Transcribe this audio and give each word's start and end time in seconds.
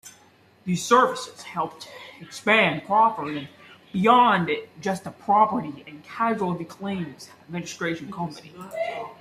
These 0.65 0.83
services 0.83 1.43
helped 1.43 1.87
expand 2.19 2.87
Crawford 2.87 3.47
beyond 3.93 4.49
just 4.79 5.05
a 5.05 5.11
property 5.11 5.83
and 5.85 6.03
casualty 6.03 6.65
claims 6.65 7.29
administration 7.45 8.11
company. 8.11 8.51